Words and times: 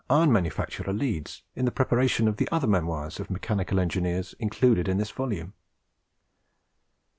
iron 0.09 0.31
manufacturer, 0.31 0.91
Leeds, 0.91 1.43
in 1.55 1.65
the 1.65 1.71
preparation 1.71 2.27
of 2.27 2.37
the 2.37 2.49
other 2.51 2.65
memoirs 2.65 3.19
of 3.19 3.29
mechanical 3.29 3.79
engineers 3.79 4.33
included 4.39 4.87
in 4.87 4.97
this 4.97 5.11
volume. 5.11 5.53